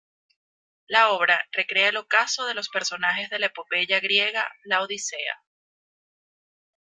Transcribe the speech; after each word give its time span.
La 0.87 1.11
obra 1.11 1.43
recrea 1.51 1.89
el 1.89 1.97
ocaso 1.97 2.47
de 2.47 2.55
los 2.55 2.69
personajes 2.69 3.29
de 3.29 3.37
la 3.37 3.45
epopeya 3.45 3.99
griega 3.99 4.49
"La 4.63 4.81
Odisea". 4.81 5.43